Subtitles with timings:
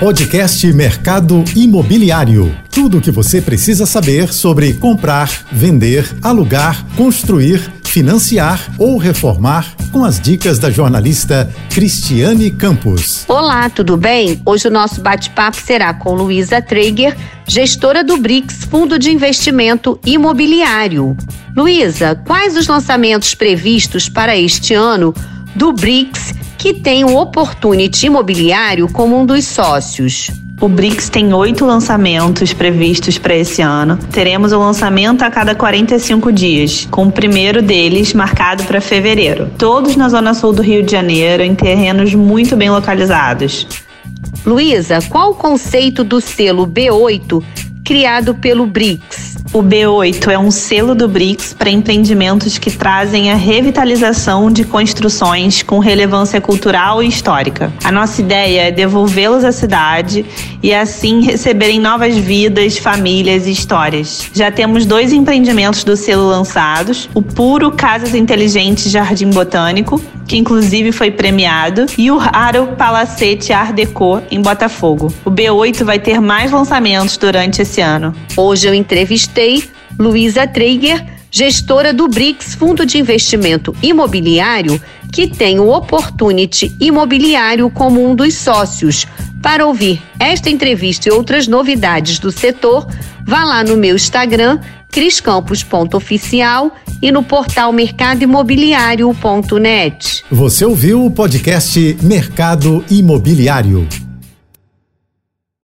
[0.00, 2.54] Podcast Mercado Imobiliário.
[2.70, 10.04] Tudo o que você precisa saber sobre comprar, vender, alugar, construir, financiar ou reformar com
[10.04, 13.24] as dicas da jornalista Cristiane Campos.
[13.26, 14.42] Olá, tudo bem?
[14.44, 17.16] Hoje o nosso bate-papo será com Luísa Traeger,
[17.48, 21.16] gestora do BRICS, Fundo de Investimento Imobiliário.
[21.56, 25.14] Luísa, quais os lançamentos previstos para este ano
[25.54, 30.30] do BRICS que tem o Opportunity Imobiliário como um dos sócios.
[30.58, 33.98] O BRICS tem oito lançamentos previstos para esse ano.
[34.10, 39.50] Teremos o lançamento a cada 45 dias, com o primeiro deles marcado para fevereiro.
[39.58, 43.66] Todos na zona sul do Rio de Janeiro, em terrenos muito bem localizados.
[44.46, 47.42] Luísa, qual o conceito do selo B8
[47.84, 49.36] criado pelo BRICS?
[49.56, 55.62] O B8 é um selo do BRICS para empreendimentos que trazem a revitalização de construções
[55.62, 57.72] com relevância cultural e histórica.
[57.82, 60.26] A nossa ideia é devolvê-los à cidade
[60.62, 64.28] e assim receberem novas vidas, famílias e histórias.
[64.34, 70.92] Já temos dois empreendimentos do selo lançados: o Puro Casas Inteligentes Jardim Botânico, que inclusive
[70.92, 75.10] foi premiado, e o Raro Palacete Art Deco em Botafogo.
[75.24, 78.14] O B8 vai ter mais lançamentos durante esse ano.
[78.36, 79.45] Hoje eu entrevistei
[79.98, 84.80] Luísa Traeger, gestora do BRICS Fundo de Investimento Imobiliário,
[85.12, 89.06] que tem o Opportunity Imobiliário como um dos sócios.
[89.42, 92.86] Para ouvir esta entrevista e outras novidades do setor,
[93.24, 94.58] vá lá no meu Instagram,
[94.90, 100.24] criscampos.oficial e no portal mercadoimobiliário.net.
[100.30, 103.86] Você ouviu o podcast Mercado Imobiliário.